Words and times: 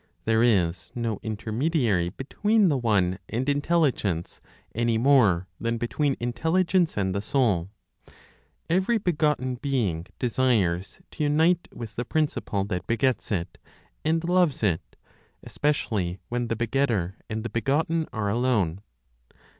There 0.25 0.41
is 0.41 0.91
no 0.95 1.19
intermediary 1.21 2.09
between 2.09 2.69
the 2.69 2.77
One 2.79 3.19
and 3.29 3.47
Intelligence, 3.47 4.41
any 4.73 4.97
more 4.97 5.47
than 5.59 5.77
between 5.77 6.15
Intelligence 6.19 6.97
and 6.97 7.13
the 7.13 7.21
Soul. 7.21 7.69
Every 8.67 8.97
begotten 8.97 9.57
being 9.57 10.07
desires 10.17 11.01
to 11.11 11.21
unite 11.21 11.67
with 11.71 11.97
the 11.97 12.03
principle 12.05 12.63
that 12.63 12.87
begets 12.87 13.31
it, 13.31 13.59
and 14.03 14.23
loves 14.23 14.63
it, 14.63 14.95
especially 15.43 16.17
when 16.29 16.47
the 16.47 16.55
begetter 16.55 17.17
and 17.29 17.43
the 17.43 17.49
begotten 17.49 18.07
are 18.11 18.27
alone. 18.27 18.81